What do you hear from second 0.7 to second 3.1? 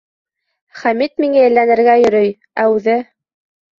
Хәмит миңә әйләнергә йөрөй, ә үҙе!..